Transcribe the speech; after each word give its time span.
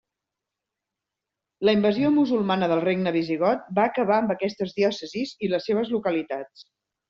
La 1.67 1.75
invasió 1.77 2.09
musulmana 2.15 2.69
del 2.73 2.81
regne 2.87 3.15
visigot 3.19 3.69
va 3.81 3.85
acabar 3.93 4.19
amb 4.19 4.37
aquestes 4.37 4.77
diòcesis 4.81 5.39
i 5.49 5.53
les 5.55 5.71
seves 5.73 5.97
localitats. 5.99 6.67